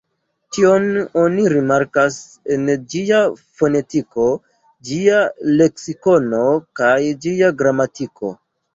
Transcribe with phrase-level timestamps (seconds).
[0.55, 0.85] Tion
[1.23, 2.17] oni rimarkas
[2.55, 3.21] en ĝia
[3.61, 4.27] fonetiko,
[4.91, 5.23] ĝia
[5.63, 6.45] leksikono
[6.83, 8.39] kaj ĝia gramatiko.